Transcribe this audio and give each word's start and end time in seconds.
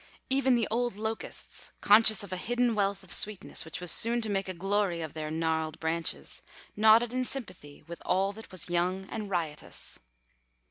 Even 0.31 0.55
the 0.55 0.67
old 0.71 0.95
locusts, 0.95 1.73
conscious 1.79 2.23
of 2.23 2.33
a 2.33 2.37
hidden 2.37 2.73
wealth 2.73 3.03
of 3.03 3.13
sweetness 3.13 3.63
which 3.63 3.79
was 3.79 3.91
soon 3.91 4.19
to 4.21 4.31
make 4.31 4.49
a 4.49 4.53
glory 4.55 4.99
of 4.99 5.13
their 5.13 5.29
gnarled 5.29 5.79
branches, 5.79 6.41
nodded 6.75 7.13
in 7.13 7.23
sympathy 7.23 7.83
with 7.83 8.01
all 8.03 8.33
that 8.33 8.51
was 8.51 8.67
young 8.67 9.05
and 9.11 9.29
riotous. 9.29 9.99